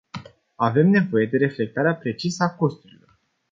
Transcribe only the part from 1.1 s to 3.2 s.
de reflectarea precisă a costurilor.